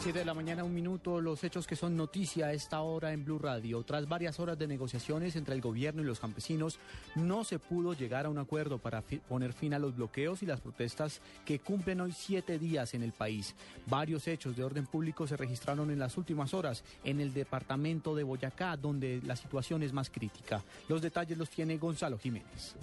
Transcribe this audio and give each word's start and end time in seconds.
7 0.00 0.18
de 0.18 0.24
la 0.24 0.32
mañana, 0.32 0.64
un 0.64 0.72
minuto, 0.72 1.20
los 1.20 1.44
hechos 1.44 1.66
que 1.66 1.76
son 1.76 1.94
noticia 1.94 2.46
a 2.46 2.52
esta 2.54 2.80
hora 2.80 3.12
en 3.12 3.22
Blue 3.22 3.38
Radio. 3.38 3.82
Tras 3.82 4.08
varias 4.08 4.40
horas 4.40 4.58
de 4.58 4.66
negociaciones 4.66 5.36
entre 5.36 5.54
el 5.54 5.60
gobierno 5.60 6.00
y 6.00 6.06
los 6.06 6.18
campesinos, 6.18 6.78
no 7.16 7.44
se 7.44 7.58
pudo 7.58 7.92
llegar 7.92 8.24
a 8.24 8.30
un 8.30 8.38
acuerdo 8.38 8.78
para 8.78 9.02
poner 9.02 9.52
fin 9.52 9.74
a 9.74 9.78
los 9.78 9.94
bloqueos 9.94 10.42
y 10.42 10.46
las 10.46 10.62
protestas 10.62 11.20
que 11.44 11.58
cumplen 11.58 12.00
hoy 12.00 12.12
siete 12.12 12.58
días 12.58 12.94
en 12.94 13.02
el 13.02 13.12
país. 13.12 13.54
Varios 13.88 14.26
hechos 14.26 14.56
de 14.56 14.64
orden 14.64 14.86
público 14.86 15.26
se 15.26 15.36
registraron 15.36 15.90
en 15.90 15.98
las 15.98 16.16
últimas 16.16 16.54
horas 16.54 16.82
en 17.04 17.20
el 17.20 17.34
departamento 17.34 18.14
de 18.14 18.22
Boyacá, 18.22 18.78
donde 18.78 19.20
la 19.26 19.36
situación 19.36 19.82
es 19.82 19.92
más 19.92 20.08
crítica. 20.08 20.64
Los 20.88 21.02
detalles 21.02 21.36
los 21.36 21.50
tiene 21.50 21.76
Gonzalo 21.76 22.18
Jiménez. 22.18 22.74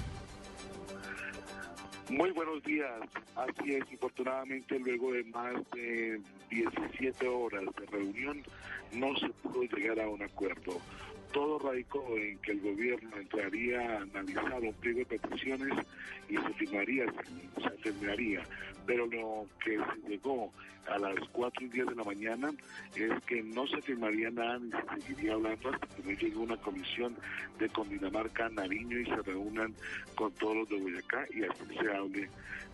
Muy 2.10 2.32
buenos 2.32 2.64
días. 2.64 3.02
Así 3.36 3.76
es, 3.76 3.92
infortunadamente 3.92 4.80
luego 4.80 5.12
de 5.12 5.26
más 5.26 5.56
de 5.72 6.22
17 6.50 7.28
horas 7.28 7.66
de 7.78 7.86
reunión 7.88 8.42
no 8.94 9.14
se 9.18 9.28
pudo 9.30 9.64
llegar 9.64 10.00
a 10.00 10.08
un 10.08 10.24
acuerdo. 10.24 10.80
Todo 11.34 11.60
radicó 11.60 12.06
en 12.16 12.38
que 12.40 12.54
el 12.54 12.62
gobierno 12.62 13.18
entraría 13.18 13.82
a 13.82 14.02
analizar 14.04 14.62
un 14.62 14.74
pliego 14.76 15.00
de 15.00 15.20
peticiones 15.20 15.74
se 16.88 17.70
terminaría. 17.84 18.42
Pero 18.86 19.06
lo 19.08 19.46
que 19.64 19.78
se 19.78 20.10
llegó 20.10 20.52
a 20.88 20.98
las 20.98 21.16
4 21.34 21.66
y 21.66 21.70
10 21.70 21.88
de 21.88 21.96
la 21.96 22.04
mañana 22.04 22.52
es 22.96 23.24
que 23.26 23.44
no 23.44 23.68
se 23.68 23.82
firmaría 23.82 24.30
nada 24.32 24.58
ni 24.60 24.72
se 24.72 25.02
seguiría 25.02 25.34
hablando 25.34 25.70
hasta 25.70 25.88
que 25.88 26.04
no 26.04 26.12
llegue 26.12 26.38
una 26.38 26.58
comisión 26.58 27.16
de 27.60 27.68
Condinamarca, 27.70 28.50
Nariño 28.50 29.00
y 29.00 29.06
se 29.06 29.18
reúnan 29.18 29.76
con 30.16 30.32
todos 30.36 30.56
los 30.56 30.70
de 30.70 30.80
Boyacá 30.80 31.26
y 31.34 31.44
así 31.44 31.78
se 31.78 31.92
hable 31.92 32.30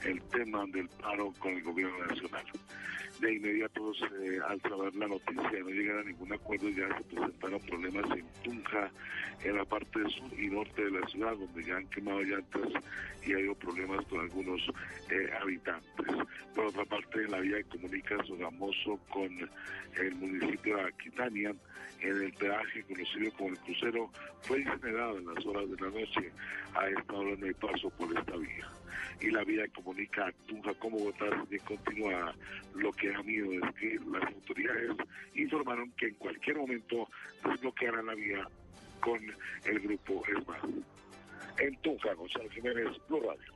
el 0.06 0.22
tema 0.30 0.66
del 0.68 0.88
paro 0.90 1.34
con 1.40 1.54
el 1.54 1.64
gobierno 1.64 2.06
nacional. 2.06 2.46
De 3.24 3.36
inmediato, 3.36 3.94
eh, 4.22 4.38
al 4.50 4.60
saber 4.64 4.94
la 4.96 5.08
noticia 5.08 5.60
no 5.62 5.70
llegar 5.70 6.00
a 6.00 6.04
ningún 6.04 6.34
acuerdo, 6.34 6.68
ya 6.68 6.90
se 6.98 7.04
presentaron 7.06 7.62
problemas 7.62 8.04
en 8.18 8.26
Tunja, 8.44 8.92
en 9.46 9.56
la 9.56 9.64
parte 9.64 10.00
sur 10.10 10.38
y 10.38 10.50
norte 10.50 10.84
de 10.84 10.92
la 10.92 11.08
ciudad, 11.08 11.32
donde 11.38 11.64
ya 11.64 11.78
han 11.78 11.88
quemado 11.88 12.22
llantas 12.22 12.84
y 13.26 13.32
ha 13.32 13.38
habido 13.38 13.56
problemas 13.56 14.06
con 14.08 14.20
algunos 14.20 14.60
eh, 15.10 15.30
habitantes. 15.42 16.18
Por 16.54 16.66
otra 16.66 16.84
parte, 16.84 17.24
en 17.24 17.32
la 17.32 17.40
vía 17.40 17.64
que 17.64 17.70
comunica 17.70 18.22
Sogamoso 18.26 19.00
con 19.08 19.30
el 20.02 20.16
municipio 20.16 20.76
de 20.76 20.84
Aquitania, 20.84 21.56
en 22.02 22.24
el 22.24 22.34
peaje 22.34 22.84
conocido 22.84 23.32
como 23.38 23.50
el 23.52 23.60
crucero, 23.60 24.12
fue 24.42 24.60
incinerado 24.60 25.18
en 25.18 25.34
las 25.34 25.46
horas 25.46 25.70
de 25.70 25.78
la 25.78 25.92
noche. 25.92 26.30
A 26.74 26.90
esta 26.90 27.14
hora 27.14 27.38
no 27.38 27.46
hay 27.46 27.54
paso 27.54 27.90
por 27.92 28.18
esta 28.18 28.36
vía 28.36 28.68
y 29.22 29.32
la 29.32 29.44
vía 29.44 29.64
que 29.66 29.82
comunica 29.82 30.32
Tunja 30.48 30.74
como 30.76 30.98
Bogotá 30.98 31.26
de 31.50 31.60
continua. 31.60 32.36
Lo 32.76 32.92
que 32.92 33.14
ha 33.14 33.18
habido 33.18 33.52
es 33.54 33.76
que 33.76 34.00
las 34.12 34.24
autoridades 34.24 34.92
informaron 35.36 35.92
que 35.92 36.08
en 36.08 36.16
cualquier 36.16 36.58
momento 36.58 37.08
desbloquearán 37.44 38.06
la 38.06 38.16
vía 38.16 38.48
con 39.00 39.20
el 39.66 39.80
grupo 39.80 40.24
ESMA. 40.28 40.60
En 41.60 41.76
Tunja, 41.78 42.14
Gonzalo 42.14 42.50
Jiménez, 42.50 42.88
Blue 43.08 43.22
Radio. 43.22 43.54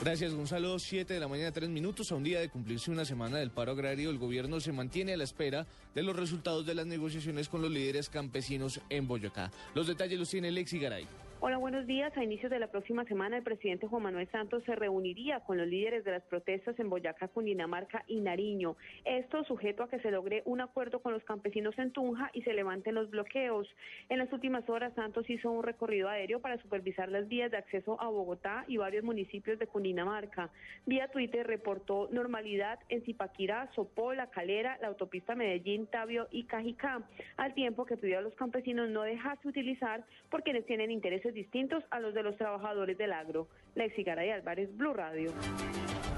Gracias, 0.00 0.34
Gonzalo. 0.34 0.78
Siete 0.78 1.14
de 1.14 1.20
la 1.20 1.28
mañana, 1.28 1.50
tres 1.50 1.70
minutos. 1.70 2.12
A 2.12 2.16
un 2.16 2.24
día 2.24 2.40
de 2.40 2.50
cumplirse 2.50 2.90
una 2.90 3.06
semana 3.06 3.38
del 3.38 3.50
paro 3.50 3.72
agrario, 3.72 4.10
el 4.10 4.18
gobierno 4.18 4.60
se 4.60 4.70
mantiene 4.70 5.14
a 5.14 5.16
la 5.16 5.24
espera 5.24 5.66
de 5.94 6.02
los 6.02 6.14
resultados 6.14 6.66
de 6.66 6.74
las 6.74 6.86
negociaciones 6.86 7.48
con 7.48 7.62
los 7.62 7.70
líderes 7.70 8.10
campesinos 8.10 8.82
en 8.90 9.06
Boyacá. 9.06 9.50
Los 9.74 9.86
detalles 9.86 10.18
los 10.18 10.28
tiene 10.28 10.50
Lexi 10.50 10.78
Garay. 10.78 11.06
Hola, 11.46 11.58
buenos 11.58 11.86
días. 11.86 12.16
A 12.16 12.24
inicios 12.24 12.50
de 12.50 12.58
la 12.58 12.68
próxima 12.68 13.04
semana, 13.04 13.36
el 13.36 13.42
presidente 13.42 13.86
Juan 13.86 14.04
Manuel 14.04 14.26
Santos 14.30 14.62
se 14.64 14.74
reuniría 14.74 15.40
con 15.40 15.58
los 15.58 15.66
líderes 15.66 16.02
de 16.02 16.12
las 16.12 16.22
protestas 16.22 16.80
en 16.80 16.88
Boyacá, 16.88 17.28
Cundinamarca 17.28 18.02
y 18.06 18.20
Nariño. 18.20 18.78
Esto 19.04 19.44
sujeto 19.44 19.82
a 19.82 19.90
que 19.90 19.98
se 19.98 20.10
logre 20.10 20.40
un 20.46 20.62
acuerdo 20.62 21.00
con 21.00 21.12
los 21.12 21.22
campesinos 21.24 21.78
en 21.78 21.92
Tunja 21.92 22.30
y 22.32 22.40
se 22.40 22.54
levanten 22.54 22.94
los 22.94 23.10
bloqueos. 23.10 23.68
En 24.08 24.20
las 24.20 24.32
últimas 24.32 24.66
horas, 24.70 24.94
Santos 24.94 25.28
hizo 25.28 25.50
un 25.50 25.62
recorrido 25.62 26.08
aéreo 26.08 26.40
para 26.40 26.56
supervisar 26.62 27.10
las 27.10 27.28
vías 27.28 27.50
de 27.50 27.58
acceso 27.58 28.00
a 28.00 28.08
Bogotá 28.08 28.64
y 28.66 28.78
varios 28.78 29.04
municipios 29.04 29.58
de 29.58 29.66
Cundinamarca. 29.66 30.48
Vía 30.86 31.08
Twitter 31.08 31.46
reportó 31.46 32.08
normalidad 32.10 32.78
en 32.88 33.02
Zipaquirá, 33.02 33.70
Sopó, 33.74 34.14
La 34.14 34.30
Calera, 34.30 34.78
la 34.80 34.88
autopista 34.88 35.34
Medellín, 35.34 35.88
Tabio 35.88 36.26
y 36.30 36.44
Cajicá, 36.44 37.02
al 37.36 37.52
tiempo 37.52 37.84
que 37.84 37.98
pidió 37.98 38.16
a 38.16 38.22
los 38.22 38.34
campesinos 38.34 38.88
no 38.88 39.02
dejarse 39.02 39.46
utilizar 39.46 40.04
por 40.30 40.42
quienes 40.42 40.64
tienen 40.64 40.90
intereses 40.90 41.33
distintos 41.34 41.84
a 41.90 42.00
los 42.00 42.14
de 42.14 42.22
los 42.22 42.36
trabajadores 42.36 42.96
del 42.96 43.12
agro. 43.12 43.48
Lexi 43.74 44.02
Garay 44.02 44.30
Álvarez, 44.30 44.74
Blue 44.76 44.94
Radio. 44.94 45.32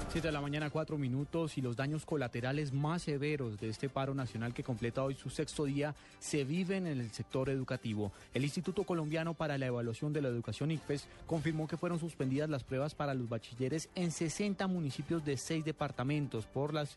7 0.09 0.29
de 0.29 0.31
la 0.31 0.39
mañana, 0.39 0.69
cuatro 0.69 0.97
minutos 0.97 1.57
y 1.57 1.61
los 1.61 1.75
daños 1.75 2.05
colaterales 2.05 2.71
más 2.71 3.01
severos 3.01 3.59
de 3.59 3.67
este 3.67 3.89
paro 3.89 4.13
nacional 4.13 4.53
que 4.53 4.63
completa 4.63 5.03
hoy 5.03 5.15
su 5.15 5.29
sexto 5.29 5.65
día 5.65 5.95
se 6.19 6.45
viven 6.45 6.87
en 6.87 7.01
el 7.01 7.11
sector 7.11 7.49
educativo. 7.49 8.13
El 8.33 8.43
Instituto 8.43 8.83
Colombiano 8.83 9.33
para 9.33 9.57
la 9.57 9.65
Evaluación 9.65 10.13
de 10.13 10.21
la 10.21 10.29
Educación 10.29 10.71
ICPES 10.71 11.09
confirmó 11.25 11.67
que 11.67 11.75
fueron 11.75 11.99
suspendidas 11.99 12.49
las 12.49 12.63
pruebas 12.63 12.95
para 12.95 13.13
los 13.13 13.27
bachilleres 13.27 13.89
en 13.95 14.11
60 14.11 14.65
municipios 14.67 15.25
de 15.25 15.35
seis 15.35 15.65
departamentos 15.65 16.45
por 16.45 16.73
las 16.73 16.95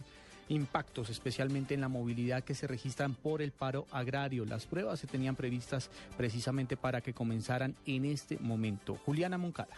impactos, 0.51 1.09
especialmente 1.09 1.75
en 1.75 1.81
la 1.81 1.89
movilidad 1.89 2.45
que 2.45 2.55
se 2.55 2.67
registran 2.67 3.15
por 3.15 3.41
el 3.41 3.53
paro 3.53 3.87
agrario. 3.91 4.45
Las 4.45 4.67
pruebas 4.67 5.01
se 5.01 5.07
tenían 5.07 5.37
previstas 5.37 5.91
precisamente 6.17 6.77
para 6.77 7.01
que 7.01 7.15
comenzaran 7.15 7.75
en 7.87 8.05
este 8.05 8.39
momento. 8.39 8.97
Juliana 9.07 9.39
Moncada. 9.39 9.75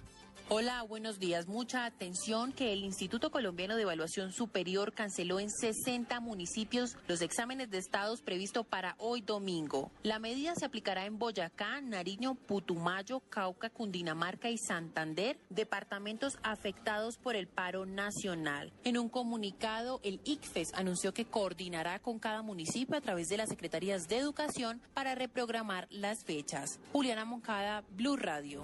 Hola, 0.54 0.82
buenos 0.82 1.18
días. 1.18 1.48
Mucha 1.48 1.86
atención 1.86 2.52
que 2.52 2.74
el 2.74 2.84
Instituto 2.84 3.30
Colombiano 3.30 3.74
de 3.74 3.82
Evaluación 3.82 4.32
Superior 4.32 4.92
canceló 4.92 5.40
en 5.40 5.48
60 5.50 6.20
municipios 6.20 6.98
los 7.08 7.22
exámenes 7.22 7.70
de 7.70 7.78
estados 7.78 8.20
previsto 8.20 8.62
para 8.62 8.94
hoy 8.98 9.22
domingo. 9.22 9.90
La 10.02 10.18
medida 10.18 10.54
se 10.54 10.66
aplicará 10.66 11.06
en 11.06 11.18
Boyacá, 11.18 11.80
Nariño, 11.80 12.34
Putumayo, 12.34 13.20
Cauca, 13.30 13.70
Cundinamarca 13.70 14.50
y 14.50 14.58
Santander, 14.58 15.38
departamentos 15.48 16.36
afectados 16.42 17.16
por 17.16 17.34
el 17.34 17.46
paro 17.46 17.86
nacional. 17.86 18.74
En 18.84 18.98
un 18.98 19.08
comunicado, 19.08 20.00
el 20.02 20.20
ICFES 20.24 20.74
anunció 20.74 21.14
que 21.14 21.24
coordinará 21.24 21.98
con 21.98 22.18
cada 22.18 22.42
municipio 22.42 22.96
a 22.96 23.00
través 23.00 23.30
de 23.30 23.38
las 23.38 23.48
secretarías 23.48 24.06
de 24.06 24.18
educación 24.18 24.82
para 24.92 25.14
reprogramar 25.14 25.88
las 25.90 26.24
fechas. 26.24 26.78
Juliana 26.92 27.24
Moncada, 27.24 27.84
Blue 27.96 28.18
Radio. 28.18 28.62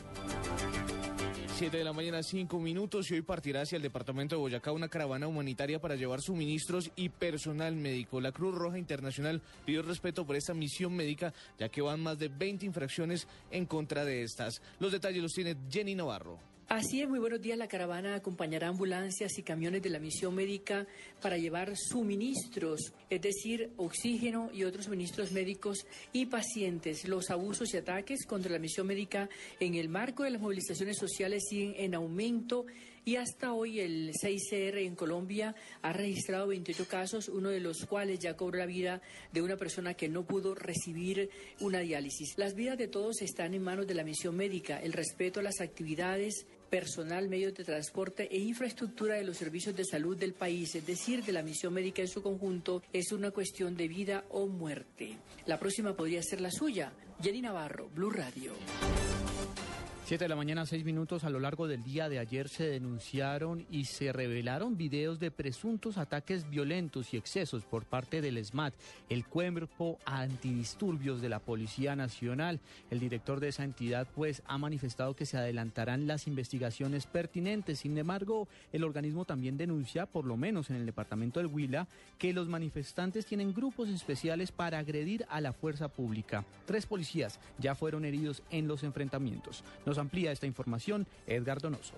7 1.59 1.77
de 1.77 1.83
la 1.83 1.93
mañana, 1.93 2.23
5 2.23 2.61
minutos 2.61 3.11
y 3.11 3.15
hoy 3.15 3.23
partirá 3.23 3.63
hacia 3.63 3.75
el 3.75 3.83
departamento 3.83 4.37
de 4.37 4.41
Boyacá 4.41 4.71
una 4.71 4.89
caravana 4.89 5.27
humanitaria 5.27 5.81
para 5.81 5.97
llevar 5.97 6.23
suministros 6.23 6.93
y 6.95 7.09
personal 7.09 7.75
médico. 7.75 8.21
La 8.21 8.31
Cruz 8.31 8.55
Roja 8.55 8.79
Internacional 8.79 9.43
pidió 9.65 9.83
respeto 9.83 10.25
por 10.25 10.37
esta 10.37 10.55
misión 10.55 10.95
médica 10.95 11.35
ya 11.59 11.69
que 11.69 11.83
van 11.83 12.01
más 12.01 12.17
de 12.17 12.29
20 12.29 12.65
infracciones 12.65 13.27
en 13.51 13.67
contra 13.67 14.05
de 14.05 14.23
estas. 14.23 14.63
Los 14.79 14.93
detalles 14.93 15.21
los 15.21 15.35
tiene 15.35 15.57
Jenny 15.69 15.97
Navarro. 15.97 16.39
Así 16.69 17.01
es, 17.01 17.09
muy 17.09 17.19
buenos 17.19 17.41
días. 17.41 17.56
La 17.56 17.67
caravana 17.67 18.15
acompañará 18.15 18.69
ambulancias 18.69 19.39
y 19.39 19.43
camiones 19.43 19.81
de 19.81 19.89
la 19.89 19.99
misión 19.99 20.34
médica 20.34 20.87
para 21.23 21.39
llevar 21.39 21.75
suministros, 21.79 22.92
es 23.09 23.22
decir, 23.22 23.72
oxígeno 23.78 24.51
y 24.53 24.65
otros 24.65 24.84
suministros 24.84 25.33
médicos 25.33 25.87
y 26.13 26.27
pacientes. 26.27 27.09
Los 27.09 27.31
abusos 27.31 27.72
y 27.72 27.78
ataques 27.78 28.27
contra 28.27 28.53
la 28.53 28.59
misión 28.59 28.87
médica 28.87 29.31
en 29.60 29.77
el 29.77 29.89
marco 29.89 30.25
de 30.25 30.31
las 30.31 30.42
movilizaciones 30.42 30.98
sociales 30.98 31.47
siguen 31.48 31.72
en 31.78 31.95
aumento 31.95 32.66
y 33.09 33.16
hasta 33.16 33.54
hoy 33.54 33.81
el 33.81 34.13
6CR 34.13 34.84
en 34.84 34.95
Colombia 34.95 35.54
ha 35.81 35.95
registrado 35.95 36.48
28 36.48 36.87
casos, 36.87 37.31
uno 37.31 37.48
de 37.48 37.60
los 37.60 37.87
cuales 37.87 38.19
ya 38.19 38.37
cobró 38.37 38.59
la 38.59 38.66
vida 38.66 39.01
de 39.33 39.41
una 39.41 39.57
persona 39.57 39.95
que 39.95 40.10
no 40.10 40.27
pudo 40.27 40.54
recibir 40.54 41.31
una 41.60 41.78
diálisis. 41.78 42.37
Las 42.37 42.54
vidas 42.54 42.77
de 42.77 42.89
todos 42.89 43.22
están 43.22 43.54
en 43.54 43.63
manos 43.63 43.87
de 43.87 43.95
la 43.95 44.04
misión 44.04 44.37
médica, 44.37 44.78
el 44.83 44.92
respeto 44.92 45.41
a 45.41 45.42
las 45.42 45.63
actividades 45.63 46.47
personal, 46.68 47.28
medios 47.28 47.54
de 47.54 47.65
transporte 47.65 48.28
e 48.30 48.38
infraestructura 48.38 49.15
de 49.15 49.24
los 49.24 49.36
servicios 49.36 49.74
de 49.76 49.84
salud 49.84 50.16
del 50.16 50.34
país, 50.34 50.74
es 50.74 50.86
decir, 50.86 51.24
de 51.24 51.32
la 51.32 51.42
misión 51.42 51.74
médica 51.74 52.03
en 52.03 52.09
su 52.09 52.22
conjunto, 52.22 52.82
es 52.92 53.12
una 53.12 53.30
cuestión 53.30 53.76
de 53.76 53.88
vida 53.88 54.24
o 54.30 54.47
muerte. 54.47 55.16
La 55.47 55.59
próxima 55.59 55.94
podría 55.94 56.22
ser 56.22 56.41
la 56.41 56.50
suya. 56.50 56.92
Jenny 57.22 57.42
Navarro, 57.42 57.88
Blue 57.88 58.10
Radio. 58.10 58.53
Siete 60.09 60.25
de 60.25 60.31
la 60.31 60.37
mañana, 60.37 60.65
seis 60.65 60.87
minutos. 60.87 61.22
A 61.25 61.28
lo 61.28 61.39
largo 61.39 61.69
del 61.69 61.84
día 61.84 62.09
de 62.09 62.19
ayer 62.19 62.49
se 62.49 62.65
denunciaron 62.65 63.66
y 63.71 63.84
se 63.84 64.10
revelaron 64.10 64.78
videos 64.78 65.21
de 65.21 65.31
presuntos 65.31 65.99
ataques 65.99 66.49
violentos 66.49 67.13
y 67.13 67.19
excesos 67.19 67.66
por 67.66 67.84
parte 67.84 68.22
del 68.22 68.43
SMAT, 68.43 68.72
el 69.10 69.27
cuerpo 69.27 69.99
antidisturbios 70.07 71.21
de 71.21 71.28
la 71.28 71.41
Policía 71.41 71.95
Nacional. 71.95 72.59
El 72.91 73.01
director 73.01 73.39
de 73.39 73.49
esa 73.49 73.65
entidad, 73.65 74.07
pues, 74.15 74.43
ha 74.47 74.57
manifestado 74.57 75.15
que 75.15 75.27
se 75.27 75.37
adelantarán 75.37 76.07
las 76.07 76.27
investigaciones 76.27 77.04
pertinentes. 77.04 77.81
Sin 77.81 77.99
embargo, 77.99 78.49
el 78.72 78.84
organismo 78.84 79.27
también 79.27 79.59
denuncia, 79.59 80.07
por 80.07 80.25
lo 80.25 80.39
menos 80.39 80.71
en 80.71 80.77
el 80.77 80.87
departamento 80.87 81.39
del 81.39 81.49
Huila, 81.53 81.87
que 82.16 82.33
los 82.33 82.49
manifestantes 82.49 83.27
tienen 83.27 83.53
grupos 83.53 83.91
especiales 83.91 84.53
para 84.53 84.78
agredir 84.78 85.27
a 85.28 85.43
la 85.43 85.53
fuerza 85.53 85.89
pública. 85.89 86.47
Tres 86.65 86.87
policías 86.87 87.39
ya 87.59 87.75
fueron 87.75 88.07
heridos 88.07 88.43
en 88.51 88.69
los 88.69 88.84
enfrentamientos 88.84 89.63
amplía 90.00 90.33
esta 90.33 90.47
información 90.47 91.06
Edgar 91.27 91.60
Donoso. 91.60 91.95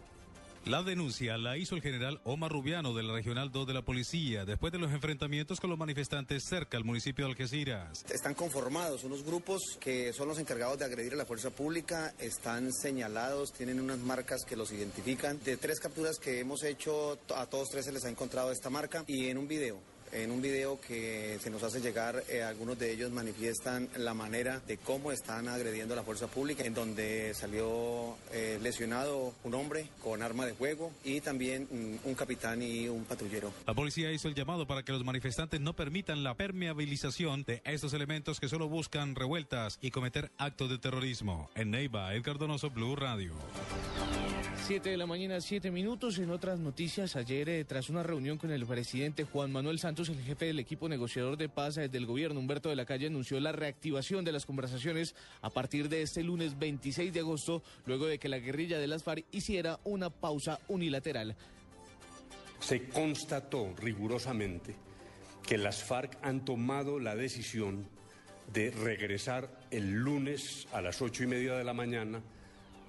La 0.67 0.83
denuncia 0.83 1.39
la 1.39 1.57
hizo 1.57 1.75
el 1.75 1.81
general 1.81 2.21
Omar 2.25 2.53
Rubiano 2.53 2.93
de 2.93 3.03
la 3.03 3.15
Regional 3.15 3.51
2 3.51 3.67
de 3.67 3.73
la 3.73 3.81
Policía 3.81 4.45
después 4.45 4.71
de 4.71 4.79
los 4.79 4.93
enfrentamientos 4.93 5.59
con 5.59 5.71
los 5.71 5.79
manifestantes 5.79 6.45
cerca 6.45 6.77
al 6.77 6.85
municipio 6.85 7.25
de 7.25 7.31
Algeciras. 7.31 8.05
Están 8.11 8.35
conformados 8.35 9.03
unos 9.05 9.25
grupos 9.25 9.79
que 9.81 10.13
son 10.13 10.29
los 10.29 10.39
encargados 10.39 10.79
de 10.79 10.85
agredir 10.85 11.15
a 11.15 11.17
la 11.17 11.25
fuerza 11.25 11.49
pública, 11.49 12.13
están 12.19 12.75
señalados, 12.75 13.55
tienen 13.55 13.81
unas 13.81 14.01
marcas 14.01 14.45
que 14.45 14.55
los 14.55 14.71
identifican. 14.71 15.43
De 15.43 15.57
tres 15.57 15.81
capturas 15.81 16.19
que 16.19 16.41
hemos 16.41 16.63
hecho, 16.63 17.19
a 17.35 17.47
todos 17.47 17.71
tres 17.71 17.87
se 17.87 17.93
les 17.93 18.05
ha 18.05 18.11
encontrado 18.11 18.53
esta 18.53 18.69
marca 18.69 19.03
y 19.07 19.29
en 19.29 19.39
un 19.39 19.49
video 19.49 19.81
en 20.13 20.31
un 20.31 20.43
video 20.43 20.81
que 20.81 21.39
se 21.41 21.51
nos 21.51 21.63
hace 21.63 21.81
llegar, 21.81 22.23
eh, 22.29 22.43
algunos 22.43 22.79
de 22.79 22.93
ellos 22.93 23.11
manifiestan 23.11 23.89
la 23.97 24.15
manera 24.15 24.61
de 24.67 24.77
cómo 24.79 25.13
están 25.13 25.49
agrediendo 25.49 25.95
a 25.95 25.97
la 25.97 26.03
fuerza 26.03 26.27
pública, 26.27 26.65
en 26.65 26.75
donde 26.75 27.33
salió 27.35 28.17
eh, 28.33 28.59
lesionado 28.63 29.35
un 29.45 29.55
hombre 29.55 29.89
con 30.03 30.23
arma 30.23 30.47
de 30.47 30.55
fuego 30.55 30.91
y 31.05 31.21
también 31.21 31.69
mm, 31.71 32.09
un 32.09 32.15
capitán 32.15 32.63
y 32.63 32.89
un 32.89 33.05
patrullero. 33.05 33.53
La 33.67 33.75
policía 33.75 34.13
hizo 34.13 34.29
el 34.29 34.35
llamado 34.35 34.67
para 34.67 34.83
que 34.83 34.93
los 34.93 35.05
manifestantes 35.05 35.61
no 35.61 35.75
permitan 35.75 36.25
la 36.25 36.35
permeabilización 36.35 37.45
de 37.45 37.63
estos 37.65 37.93
elementos 37.93 38.41
que 38.41 38.49
solo 38.49 38.69
buscan 38.69 39.15
revueltas 39.15 39.79
y 39.81 39.91
cometer 39.91 40.31
actos 40.39 40.71
de 40.71 40.79
terrorismo. 40.79 41.51
En 41.55 41.71
Neiva, 41.71 42.15
Edgar 42.15 42.39
Donoso, 42.39 42.71
Blue 42.71 42.97
Radio. 42.97 43.35
7 44.71 44.89
de 44.89 44.97
la 44.97 45.07
mañana, 45.07 45.41
7 45.41 45.73
minutos. 45.73 46.21
En 46.21 46.31
otras 46.31 46.61
noticias, 46.61 47.17
ayer, 47.17 47.49
eh, 47.49 47.65
tras 47.65 47.91
una 47.91 48.05
reunión 48.05 48.39
con 48.39 48.53
el 48.53 48.65
presidente 48.65 49.25
Juan 49.25 49.51
Manuel 49.51 49.81
Santos, 49.81 50.09
el 50.11 50.23
jefe 50.23 50.45
del 50.45 50.61
equipo 50.61 50.89
negociador 50.89 51.37
de 51.37 51.49
paz 51.49 51.77
eh, 51.77 51.89
del 51.89 52.07
gobierno, 52.07 52.39
Humberto 52.39 52.69
de 52.69 52.77
la 52.77 52.85
Calle, 52.85 53.09
anunció 53.09 53.41
la 53.41 53.51
reactivación 53.51 54.25
de 54.25 54.31
las 54.31 54.47
conversaciones 54.47 55.17
a 55.43 55.51
partir 55.51 55.89
de 55.89 56.03
este 56.03 56.23
lunes 56.23 56.57
26 56.57 57.13
de 57.13 57.19
agosto, 57.19 57.65
luego 57.85 58.07
de 58.07 58.21
que 58.21 58.29
la 58.29 58.39
guerrilla 58.39 58.79
de 58.79 58.87
las 58.87 59.03
FARC 59.03 59.25
hiciera 59.33 59.81
una 59.83 60.09
pausa 60.09 60.61
unilateral. 60.69 61.35
Se 62.61 62.87
constató 62.91 63.75
rigurosamente 63.77 64.77
que 65.43 65.59
las 65.59 65.83
FARC 65.83 66.17
han 66.23 66.45
tomado 66.45 67.01
la 67.01 67.17
decisión 67.17 67.89
de 68.53 68.71
regresar 68.71 69.51
el 69.73 69.91
lunes 69.95 70.69
a 70.73 70.81
las 70.81 71.03
ocho 71.03 71.25
y 71.25 71.27
media 71.27 71.55
de 71.55 71.65
la 71.65 71.75
mañana 71.75 72.23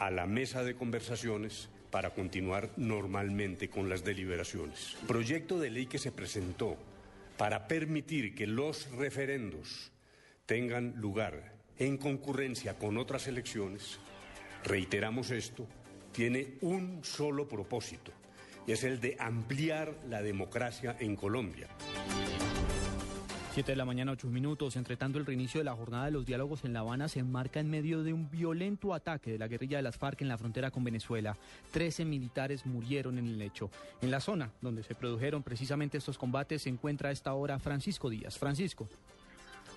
a 0.01 0.09
la 0.09 0.25
mesa 0.25 0.63
de 0.63 0.73
conversaciones 0.73 1.69
para 1.91 2.09
continuar 2.09 2.71
normalmente 2.75 3.69
con 3.69 3.87
las 3.87 4.03
deliberaciones. 4.03 4.97
Proyecto 5.07 5.59
de 5.59 5.69
ley 5.69 5.85
que 5.85 5.99
se 5.99 6.11
presentó 6.11 6.75
para 7.37 7.67
permitir 7.67 8.33
que 8.33 8.47
los 8.47 8.89
referendos 8.93 9.91
tengan 10.47 10.95
lugar 10.95 11.53
en 11.77 11.97
concurrencia 11.97 12.79
con 12.79 12.97
otras 12.97 13.27
elecciones, 13.27 13.99
reiteramos 14.63 15.29
esto, 15.29 15.67
tiene 16.11 16.55
un 16.61 17.01
solo 17.03 17.47
propósito, 17.47 18.11
y 18.65 18.71
es 18.71 18.83
el 18.83 18.99
de 18.99 19.17
ampliar 19.19 19.95
la 20.09 20.23
democracia 20.23 20.97
en 20.99 21.15
Colombia. 21.15 21.67
7 23.51 23.69
de 23.69 23.75
la 23.75 23.83
mañana, 23.83 24.13
8 24.13 24.27
minutos. 24.27 24.77
Entre 24.77 24.95
tanto, 24.95 25.19
el 25.19 25.25
reinicio 25.25 25.59
de 25.59 25.65
la 25.65 25.75
jornada 25.75 26.05
de 26.05 26.11
los 26.11 26.25
diálogos 26.25 26.63
en 26.63 26.71
La 26.71 26.79
Habana 26.79 27.09
se 27.09 27.19
enmarca 27.19 27.59
en 27.59 27.69
medio 27.69 28.01
de 28.01 28.13
un 28.13 28.31
violento 28.31 28.93
ataque 28.93 29.31
de 29.31 29.37
la 29.37 29.49
guerrilla 29.49 29.75
de 29.75 29.83
las 29.83 29.97
FARC 29.97 30.21
en 30.21 30.29
la 30.29 30.37
frontera 30.37 30.71
con 30.71 30.85
Venezuela. 30.85 31.35
Trece 31.73 32.05
militares 32.05 32.65
murieron 32.65 33.17
en 33.17 33.27
el 33.27 33.41
hecho. 33.41 33.69
En 34.01 34.09
la 34.09 34.21
zona 34.21 34.51
donde 34.61 34.83
se 34.83 34.95
produjeron 34.95 35.43
precisamente 35.43 35.97
estos 35.97 36.17
combates 36.17 36.61
se 36.61 36.69
encuentra 36.69 37.09
a 37.09 37.11
esta 37.11 37.33
hora 37.33 37.59
Francisco 37.59 38.09
Díaz. 38.09 38.39
Francisco. 38.39 38.87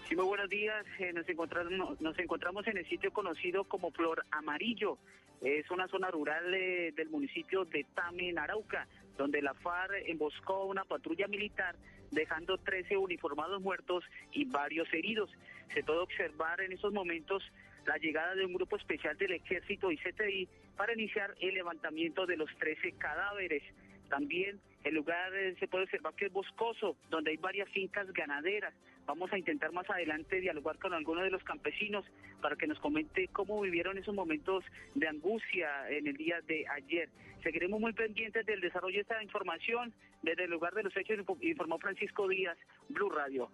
Sí, 0.08 0.14
muy 0.14 0.26
buenos 0.26 0.48
días. 0.48 0.86
Eh, 1.00 1.12
nos, 1.12 1.28
encontramos, 1.28 2.00
nos 2.00 2.16
encontramos 2.20 2.64
en 2.68 2.76
el 2.76 2.88
sitio 2.88 3.12
conocido 3.12 3.64
como 3.64 3.90
Flor 3.90 4.24
Amarillo. 4.30 4.98
Es 5.40 5.68
una 5.72 5.88
zona 5.88 6.12
rural 6.12 6.54
eh, 6.54 6.92
del 6.96 7.08
municipio 7.08 7.64
de 7.64 7.84
Tame, 7.92 8.28
en 8.28 8.38
Arauca, 8.38 8.86
donde 9.18 9.42
la 9.42 9.52
FARC 9.52 10.04
emboscó 10.06 10.66
una 10.66 10.84
patrulla 10.84 11.26
militar 11.26 11.74
dejando 12.14 12.58
13 12.58 12.96
uniformados 12.96 13.60
muertos 13.60 14.04
y 14.32 14.44
varios 14.44 14.92
heridos. 14.92 15.30
Se 15.72 15.82
puede 15.82 16.00
observar 16.00 16.60
en 16.60 16.72
estos 16.72 16.92
momentos 16.92 17.42
la 17.86 17.96
llegada 17.98 18.34
de 18.34 18.44
un 18.44 18.54
grupo 18.54 18.76
especial 18.76 19.16
del 19.18 19.32
ejército 19.32 19.90
y 19.90 19.98
CTI 19.98 20.48
para 20.76 20.94
iniciar 20.94 21.34
el 21.40 21.54
levantamiento 21.54 22.26
de 22.26 22.36
los 22.36 22.50
13 22.58 22.92
cadáveres. 22.92 23.62
También 24.14 24.60
el 24.84 24.94
lugar 24.94 25.32
se 25.58 25.66
puede 25.66 25.84
observar 25.84 26.14
que 26.14 26.26
es 26.26 26.32
boscoso, 26.32 26.96
donde 27.10 27.32
hay 27.32 27.36
varias 27.36 27.68
fincas 27.70 28.06
ganaderas. 28.12 28.72
Vamos 29.06 29.32
a 29.32 29.38
intentar 29.38 29.72
más 29.72 29.90
adelante 29.90 30.40
dialogar 30.40 30.78
con 30.78 30.94
algunos 30.94 31.24
de 31.24 31.30
los 31.30 31.42
campesinos 31.42 32.04
para 32.40 32.54
que 32.54 32.68
nos 32.68 32.78
comente 32.78 33.26
cómo 33.32 33.60
vivieron 33.60 33.98
esos 33.98 34.14
momentos 34.14 34.62
de 34.94 35.08
angustia 35.08 35.90
en 35.90 36.06
el 36.06 36.16
día 36.16 36.40
de 36.46 36.64
ayer. 36.68 37.08
Seguiremos 37.42 37.80
muy 37.80 37.92
pendientes 37.92 38.46
del 38.46 38.60
desarrollo 38.60 38.94
de 38.94 39.02
esta 39.02 39.20
información. 39.20 39.92
Desde 40.22 40.44
el 40.44 40.50
lugar 40.50 40.74
de 40.74 40.84
los 40.84 40.96
hechos 40.96 41.18
informó 41.40 41.80
Francisco 41.80 42.28
Díaz, 42.28 42.56
Blue 42.88 43.10
Radio. 43.10 43.50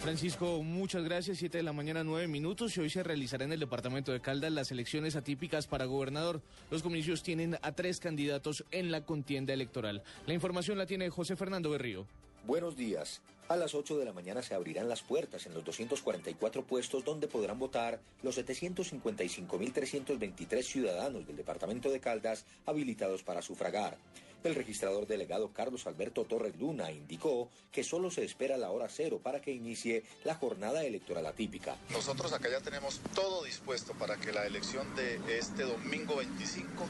Francisco, 0.00 0.62
muchas 0.62 1.04
gracias. 1.04 1.38
Siete 1.38 1.58
de 1.58 1.64
la 1.64 1.72
mañana, 1.72 2.04
nueve 2.04 2.28
minutos. 2.28 2.76
Y 2.76 2.80
hoy 2.80 2.90
se 2.90 3.02
realizará 3.02 3.44
en 3.44 3.52
el 3.52 3.60
departamento 3.60 4.12
de 4.12 4.20
Caldas 4.20 4.52
las 4.52 4.70
elecciones 4.70 5.16
atípicas 5.16 5.66
para 5.66 5.86
gobernador. 5.86 6.40
Los 6.70 6.82
comicios 6.82 7.22
tienen 7.22 7.58
a 7.62 7.72
tres 7.72 8.00
candidatos 8.00 8.64
en 8.70 8.90
la 8.90 9.04
contienda 9.04 9.52
electoral. 9.52 10.02
La 10.26 10.34
información 10.34 10.78
la 10.78 10.86
tiene 10.86 11.10
José 11.10 11.36
Fernando 11.36 11.70
Berrío. 11.70 12.06
Buenos 12.46 12.76
días. 12.76 13.20
A 13.48 13.56
las 13.56 13.74
8 13.74 13.98
de 13.98 14.04
la 14.04 14.12
mañana 14.12 14.42
se 14.42 14.54
abrirán 14.54 14.88
las 14.88 15.02
puertas 15.02 15.46
en 15.46 15.54
los 15.54 15.64
244 15.64 16.64
puestos 16.64 17.04
donde 17.04 17.28
podrán 17.28 17.58
votar 17.58 18.00
los 18.22 18.38
755.323 18.38 20.62
ciudadanos 20.62 21.26
del 21.26 21.36
departamento 21.36 21.90
de 21.90 22.00
Caldas 22.00 22.44
habilitados 22.66 23.22
para 23.22 23.42
sufragar. 23.42 23.98
El 24.44 24.54
registrador 24.54 25.06
delegado 25.06 25.52
Carlos 25.52 25.86
Alberto 25.86 26.24
Torres 26.24 26.56
Luna 26.56 26.92
indicó 26.92 27.50
que 27.72 27.82
solo 27.82 28.10
se 28.10 28.24
espera 28.24 28.56
la 28.56 28.70
hora 28.70 28.88
cero 28.88 29.20
para 29.22 29.40
que 29.40 29.52
inicie 29.52 30.04
la 30.24 30.34
jornada 30.34 30.84
electoral 30.84 31.26
atípica. 31.26 31.76
Nosotros 31.90 32.32
acá 32.32 32.48
ya 32.48 32.60
tenemos 32.60 33.00
todo 33.14 33.44
dispuesto 33.44 33.92
para 33.94 34.16
que 34.16 34.32
la 34.32 34.46
elección 34.46 34.94
de 34.94 35.20
este 35.36 35.64
domingo 35.64 36.16
25 36.16 36.84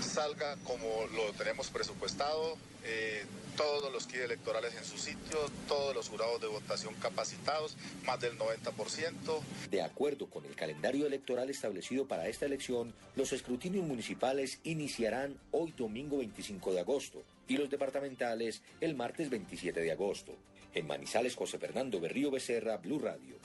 salga 0.00 0.56
como 0.64 0.86
lo 1.14 1.32
tenemos 1.34 1.68
presupuestado. 1.68 2.56
Eh, 2.84 3.24
todos 3.56 3.92
los 3.92 4.06
kits 4.06 4.20
electorales 4.20 4.74
en 4.74 4.84
su 4.84 4.96
sitio, 4.96 5.38
todos 5.68 5.94
los 5.94 6.08
jurados 6.08 6.40
de 6.40 6.46
votación 6.46 6.94
capacitados, 6.94 7.76
más 8.06 8.20
del 8.20 8.38
90%. 8.38 9.40
De 9.70 9.82
acuerdo 9.82 10.26
con 10.26 10.44
el 10.46 10.54
calendario 10.54 11.06
electoral 11.06 11.50
establecido 11.50 12.06
para 12.06 12.28
esta 12.28 12.46
elección, 12.46 12.94
los 13.14 13.32
escrutinios 13.32 13.86
municipales 13.86 14.58
iniciarán 14.64 15.36
hoy 15.50 15.72
domingo 15.76 16.18
25 16.18 16.72
de 16.72 16.80
agosto 16.80 17.22
y 17.46 17.56
los 17.56 17.70
departamentales 17.70 18.62
el 18.80 18.94
martes 18.94 19.28
27 19.30 19.80
de 19.80 19.92
agosto. 19.92 20.32
En 20.74 20.86
Manizales, 20.86 21.36
José 21.36 21.58
Fernando 21.58 22.00
Berrío 22.00 22.30
Becerra, 22.30 22.78
Blue 22.78 22.98
Radio. 22.98 23.36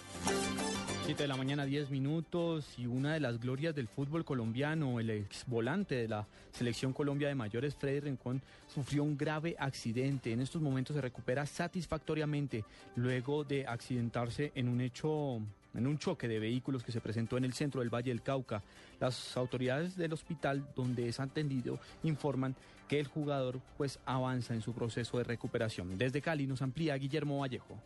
7 1.07 1.23
de 1.23 1.29
la 1.29 1.37
mañana, 1.37 1.63
10 1.63 1.89
minutos, 1.89 2.77
y 2.77 2.85
una 2.85 3.13
de 3.13 3.21
las 3.21 3.39
glorias 3.39 3.73
del 3.73 3.87
fútbol 3.87 4.25
colombiano, 4.25 4.99
el 4.99 5.09
ex 5.09 5.45
volante 5.47 5.95
de 5.95 6.09
la 6.09 6.27
Selección 6.51 6.91
Colombia 6.91 7.29
de 7.29 7.33
Mayores, 7.33 7.75
Freddy 7.75 8.01
Rincón, 8.01 8.41
sufrió 8.67 9.05
un 9.05 9.17
grave 9.17 9.55
accidente. 9.57 10.33
En 10.33 10.41
estos 10.41 10.61
momentos 10.61 10.97
se 10.97 11.01
recupera 11.01 11.45
satisfactoriamente 11.45 12.65
luego 12.97 13.45
de 13.45 13.65
accidentarse 13.65 14.51
en 14.53 14.67
un 14.67 14.81
hecho 14.81 15.39
en 15.73 15.87
un 15.87 15.97
choque 15.97 16.27
de 16.27 16.39
vehículos 16.39 16.83
que 16.83 16.91
se 16.91 16.99
presentó 16.99 17.37
en 17.37 17.45
el 17.45 17.53
centro 17.53 17.79
del 17.79 17.89
Valle 17.89 18.11
del 18.11 18.21
Cauca. 18.21 18.61
Las 18.99 19.37
autoridades 19.37 19.95
del 19.95 20.11
hospital 20.11 20.67
donde 20.75 21.07
es 21.07 21.21
atendido 21.21 21.79
informan 22.03 22.53
que 22.89 22.99
el 22.99 23.07
jugador 23.07 23.61
pues 23.77 23.97
avanza 24.05 24.53
en 24.53 24.61
su 24.61 24.73
proceso 24.73 25.19
de 25.19 25.23
recuperación. 25.23 25.97
Desde 25.97 26.21
Cali 26.21 26.47
nos 26.47 26.61
amplía 26.61 26.95
Guillermo 26.95 27.39
Vallejo. 27.39 27.77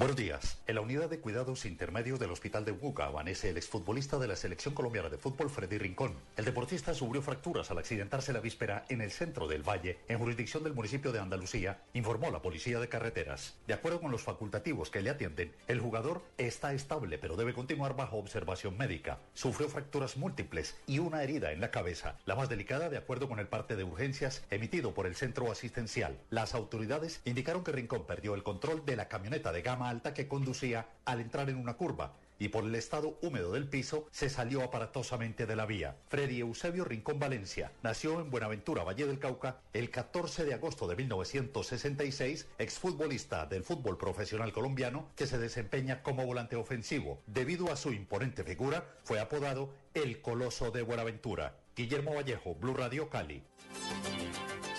Buenos 0.00 0.16
días. 0.16 0.56
En 0.66 0.76
la 0.76 0.80
unidad 0.80 1.10
de 1.10 1.20
cuidados 1.20 1.66
intermedios 1.66 2.18
del 2.18 2.30
Hospital 2.30 2.64
de 2.64 2.72
Buca 2.72 3.04
amanece 3.04 3.50
el 3.50 3.58
exfutbolista 3.58 4.18
de 4.18 4.28
la 4.28 4.34
selección 4.34 4.72
colombiana 4.72 5.10
de 5.10 5.18
fútbol 5.18 5.50
Freddy 5.50 5.76
Rincón. 5.76 6.14
El 6.38 6.46
deportista 6.46 6.94
sufrió 6.94 7.20
fracturas 7.20 7.70
al 7.70 7.76
accidentarse 7.76 8.32
la 8.32 8.40
víspera 8.40 8.86
en 8.88 9.02
el 9.02 9.10
centro 9.10 9.46
del 9.46 9.62
Valle, 9.62 9.98
en 10.08 10.18
jurisdicción 10.18 10.64
del 10.64 10.72
municipio 10.72 11.12
de 11.12 11.18
Andalucía, 11.18 11.82
informó 11.92 12.30
la 12.30 12.40
policía 12.40 12.80
de 12.80 12.88
carreteras. 12.88 13.56
De 13.66 13.74
acuerdo 13.74 14.00
con 14.00 14.10
los 14.10 14.22
facultativos 14.22 14.88
que 14.88 15.02
le 15.02 15.10
atienden, 15.10 15.52
el 15.68 15.80
jugador 15.80 16.22
está 16.38 16.72
estable 16.72 17.18
pero 17.18 17.36
debe 17.36 17.52
continuar 17.52 17.94
bajo 17.94 18.16
observación 18.16 18.78
médica. 18.78 19.18
Sufrió 19.34 19.68
fracturas 19.68 20.16
múltiples 20.16 20.78
y 20.86 21.00
una 21.00 21.22
herida 21.22 21.52
en 21.52 21.60
la 21.60 21.70
cabeza, 21.70 22.16
la 22.24 22.36
más 22.36 22.48
delicada 22.48 22.88
de 22.88 22.96
acuerdo 22.96 23.28
con 23.28 23.38
el 23.38 23.48
parte 23.48 23.76
de 23.76 23.84
urgencias 23.84 24.44
emitido 24.48 24.94
por 24.94 25.06
el 25.06 25.14
centro 25.14 25.52
asistencial. 25.52 26.18
Las 26.30 26.54
autoridades 26.54 27.20
indicaron 27.26 27.64
que 27.64 27.72
Rincón 27.72 28.06
perdió 28.06 28.34
el 28.34 28.42
control 28.42 28.86
de 28.86 28.96
la 28.96 29.06
camioneta 29.06 29.52
de 29.52 29.60
gama 29.60 29.89
alta 29.90 30.14
que 30.14 30.28
conducía 30.28 30.88
al 31.04 31.20
entrar 31.20 31.50
en 31.50 31.56
una 31.56 31.74
curva 31.74 32.14
y 32.40 32.48
por 32.48 32.64
el 32.64 32.74
estado 32.74 33.18
húmedo 33.20 33.52
del 33.52 33.68
piso 33.68 34.08
se 34.10 34.30
salió 34.30 34.62
aparatosamente 34.64 35.46
de 35.46 35.54
la 35.54 35.66
vía. 35.66 35.96
Freddy 36.08 36.40
Eusebio 36.40 36.84
Rincón 36.84 37.20
Valencia 37.20 37.70
nació 37.82 38.18
en 38.20 38.30
Buenaventura, 38.30 38.82
Valle 38.82 39.06
del 39.06 39.20
Cauca, 39.20 39.60
el 39.74 39.90
14 39.90 40.44
de 40.46 40.54
agosto 40.54 40.88
de 40.88 40.96
1966, 40.96 42.48
exfutbolista 42.58 43.46
del 43.46 43.62
fútbol 43.62 43.98
profesional 43.98 44.52
colombiano 44.52 45.06
que 45.14 45.26
se 45.26 45.38
desempeña 45.38 46.02
como 46.02 46.24
volante 46.24 46.56
ofensivo. 46.56 47.20
Debido 47.26 47.70
a 47.70 47.76
su 47.76 47.92
imponente 47.92 48.42
figura, 48.42 48.84
fue 49.04 49.20
apodado 49.20 49.70
el 49.92 50.22
Coloso 50.22 50.70
de 50.70 50.82
Buenaventura. 50.82 51.56
Guillermo 51.76 52.14
Vallejo, 52.14 52.54
Blue 52.54 52.74
Radio 52.74 53.10
Cali. 53.10 53.42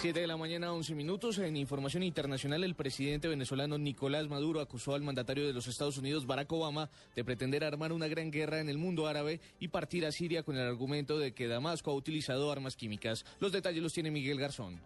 7 0.02 0.20
de 0.20 0.26
la 0.26 0.36
mañana, 0.36 0.74
11 0.74 0.96
minutos. 0.96 1.38
En 1.38 1.56
información 1.56 2.02
internacional, 2.02 2.64
el 2.64 2.74
presidente 2.74 3.28
venezolano 3.28 3.78
Nicolás 3.78 4.28
Maduro 4.28 4.60
acusó 4.60 4.96
al 4.96 5.04
mandatario 5.04 5.46
de 5.46 5.54
los 5.54 5.68
Estados 5.68 6.00
Unidos, 6.00 6.26
Barack 6.26 6.52
Obama, 6.52 6.90
de 7.16 7.24
pretender 7.24 7.64
armar 7.64 7.94
una 7.94 8.08
gran 8.08 8.32
guerra 8.32 8.62
en 8.62 8.70
el 8.70 8.80
mundo 8.80 9.06
árabe 9.06 9.42
y 9.60 9.68
partir 9.68 10.08
a 10.08 10.12
Siria 10.12 10.42
con 10.42 10.58
el 10.58 10.68
argumento 10.68 11.20
de 11.20 11.36
que 11.36 11.48
Damasco 11.48 11.92
ha 11.92 11.94
utilizado 11.94 12.52
armas 12.52 12.76
químicas. 12.76 13.26
Los 13.40 13.52
detalles 13.52 13.84
los 13.84 13.94
tiene 13.94 14.10
Miguel 14.10 14.40
Garzón. 14.40 14.80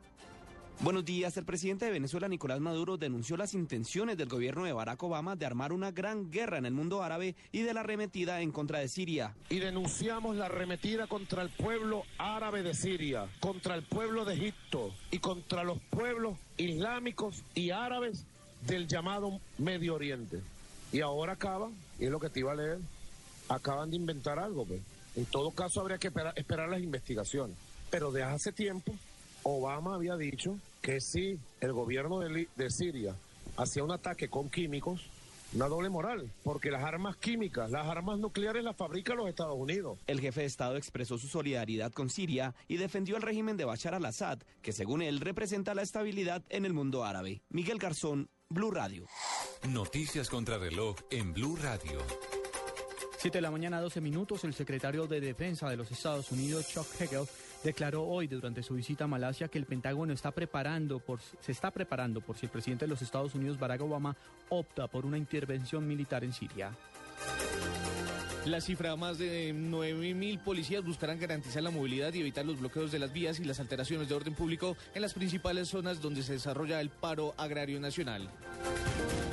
Buenos 0.81 1.05
días. 1.05 1.35
El 1.37 1.45
presidente 1.45 1.85
de 1.85 1.91
Venezuela, 1.91 2.27
Nicolás 2.27 2.59
Maduro, 2.59 2.97
denunció 2.97 3.37
las 3.37 3.53
intenciones 3.53 4.17
del 4.17 4.27
gobierno 4.27 4.65
de 4.65 4.73
Barack 4.73 5.01
Obama 5.01 5.35
de 5.35 5.45
armar 5.45 5.71
una 5.71 5.91
gran 5.91 6.29
guerra 6.29 6.57
en 6.57 6.65
el 6.65 6.73
mundo 6.73 7.01
árabe 7.01 7.35
y 7.53 7.61
de 7.61 7.73
la 7.73 7.79
arremetida 7.79 8.41
en 8.41 8.51
contra 8.51 8.79
de 8.79 8.89
Siria. 8.89 9.33
Y 9.49 9.59
denunciamos 9.59 10.35
la 10.35 10.47
arremetida 10.47 11.07
contra 11.07 11.41
el 11.43 11.49
pueblo 11.49 12.03
árabe 12.17 12.61
de 12.61 12.73
Siria, 12.73 13.27
contra 13.39 13.75
el 13.75 13.83
pueblo 13.83 14.25
de 14.25 14.33
Egipto 14.35 14.93
y 15.11 15.19
contra 15.19 15.63
los 15.63 15.79
pueblos 15.89 16.37
islámicos 16.57 17.41
y 17.55 17.71
árabes 17.71 18.25
del 18.67 18.87
llamado 18.87 19.39
Medio 19.57 19.95
Oriente. 19.95 20.41
Y 20.91 20.99
ahora 20.99 21.33
acaban, 21.33 21.71
y 21.99 22.05
es 22.05 22.11
lo 22.11 22.19
que 22.19 22.29
te 22.29 22.41
iba 22.41 22.51
a 22.51 22.55
leer, 22.55 22.79
acaban 23.47 23.89
de 23.89 23.95
inventar 23.95 24.39
algo. 24.39 24.65
Pues. 24.65 24.81
En 25.15 25.25
todo 25.25 25.51
caso, 25.51 25.79
habría 25.79 25.97
que 25.97 26.07
esperar, 26.07 26.33
esperar 26.35 26.67
las 26.67 26.81
investigaciones. 26.81 27.55
Pero 27.89 28.11
de 28.11 28.23
hace 28.23 28.51
tiempo 28.51 28.93
Obama 29.47 29.93
había 29.93 30.15
dicho 30.15 30.57
que 30.81 30.99
si 30.99 31.39
el 31.61 31.71
gobierno 31.71 32.19
de, 32.19 32.47
de, 32.55 32.69
Siria 32.71 33.15
hacía 33.57 33.83
un 33.83 33.91
ataque 33.91 34.27
con 34.27 34.49
químicos, 34.49 35.07
una 35.53 35.67
doble 35.67 35.89
moral, 35.89 36.31
porque 36.43 36.71
las 36.71 36.83
armas 36.83 37.15
químicas, 37.17 37.69
las 37.69 37.85
armas 37.85 38.17
nucleares 38.17 38.63
las 38.63 38.75
fabrican 38.75 39.17
los 39.17 39.29
Estados 39.29 39.55
Unidos. 39.55 39.99
El 40.07 40.19
jefe 40.19 40.41
de 40.41 40.47
Estado 40.47 40.77
expresó 40.77 41.19
su 41.19 41.27
solidaridad 41.27 41.91
con 41.91 42.09
Siria 42.09 42.55
y 42.67 42.77
defendió 42.77 43.17
el 43.17 43.21
régimen 43.21 43.55
de 43.55 43.65
Bashar 43.65 43.93
al-Assad, 43.93 44.39
que 44.63 44.73
según 44.73 45.03
él 45.03 45.21
representa 45.21 45.75
la 45.75 45.83
estabilidad 45.83 46.43
en 46.49 46.65
el 46.65 46.73
mundo 46.73 47.05
árabe. 47.05 47.43
Miguel 47.49 47.77
Garzón, 47.77 48.29
Blue 48.49 48.71
Radio. 48.71 49.05
Noticias 49.69 50.27
contra 50.27 50.57
reloj 50.57 50.95
en 51.11 51.33
Blue 51.33 51.55
Radio. 51.55 51.99
7 53.25 53.39
de 53.39 53.41
la 53.41 53.49
mañana, 53.49 53.81
12 53.81 54.01
minutos, 54.01 54.43
el 54.43 54.53
secretario 54.53 55.07
de 55.07 55.19
Defensa 55.19 55.67
de 55.67 55.75
los 55.75 55.89
Estados 55.89 56.31
Unidos, 56.31 56.67
Chuck 56.67 56.85
Hagel, 57.01 57.23
declaró 57.63 58.03
hoy 58.03 58.27
durante 58.27 58.61
su 58.61 58.75
visita 58.75 59.05
a 59.05 59.07
Malasia 59.07 59.47
que 59.47 59.57
el 59.57 59.65
Pentágono 59.65 60.13
está 60.13 60.29
preparando 60.29 61.01
se 61.39 61.51
está 61.51 61.71
preparando 61.71 62.21
por 62.21 62.37
si 62.37 62.45
el 62.45 62.51
presidente 62.51 62.85
de 62.85 62.89
los 62.89 63.01
Estados 63.01 63.33
Unidos, 63.33 63.57
Barack 63.57 63.81
Obama, 63.81 64.15
opta 64.49 64.85
por 64.85 65.07
una 65.07 65.17
intervención 65.17 65.87
militar 65.87 66.23
en 66.23 66.33
Siria. 66.33 66.69
La 68.45 68.61
cifra, 68.61 68.95
más 68.95 69.17
de 69.17 69.55
9.000 69.55 70.43
policías 70.43 70.85
buscarán 70.85 71.19
garantizar 71.19 71.63
la 71.63 71.71
movilidad 71.71 72.13
y 72.13 72.19
evitar 72.19 72.45
los 72.45 72.59
bloqueos 72.59 72.91
de 72.91 72.99
las 72.99 73.11
vías 73.11 73.39
y 73.39 73.43
las 73.43 73.59
alteraciones 73.59 74.07
de 74.07 74.13
orden 74.13 74.35
público 74.35 74.77
en 74.93 75.01
las 75.01 75.15
principales 75.15 75.69
zonas 75.69 75.99
donde 75.99 76.21
se 76.21 76.33
desarrolla 76.33 76.79
el 76.79 76.91
paro 76.91 77.33
agrario 77.37 77.79
nacional. 77.79 78.29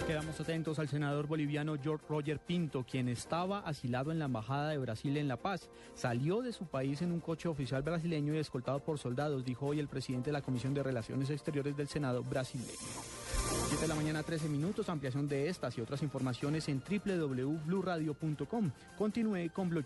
Quedamos 0.07 0.41
atentos 0.41 0.79
al 0.79 0.89
senador 0.89 1.27
boliviano 1.27 1.77
George 1.81 2.05
Roger 2.09 2.41
Pinto, 2.41 2.85
quien 2.85 3.09
estaba 3.09 3.61
asilado 3.61 4.11
en 4.11 4.19
la 4.19 4.25
Embajada 4.25 4.71
de 4.71 4.79
Brasil 4.79 5.17
en 5.17 5.29
La 5.29 5.37
Paz. 5.37 5.71
Salió 5.95 6.43
de 6.43 6.53
su 6.53 6.67
país 6.67 7.03
en 7.03 7.13
un 7.13 7.21
coche 7.21 7.49
oficial 7.49 7.83
brasileño 7.83 8.35
y 8.35 8.39
escoltado 8.39 8.81
por 8.81 8.99
soldados, 8.99 9.45
dijo 9.45 9.67
hoy 9.67 9.79
el 9.79 9.89
presidente 9.89 10.31
de 10.31 10.35
la 10.35 10.43
Comisión 10.43 10.75
de 10.75 10.83
Relaciones 10.83 11.31
Exteriores 11.31 11.77
del 11.77 11.89
Senado 11.89 12.23
brasileño. 12.25 12.69
7 13.69 13.81
de 13.81 13.89
la 13.89 13.95
mañana, 13.95 14.23
13 14.23 14.49
minutos. 14.49 14.89
Ampliación 14.89 15.29
de 15.29 15.49
estas 15.49 15.79
y 15.79 15.81
otras 15.81 16.03
informaciones 16.03 16.69
en 16.69 16.83
www.bluradio.com. 16.83 18.71
Continúe 18.99 19.51
con 19.53 19.69
Blue. 19.69 19.83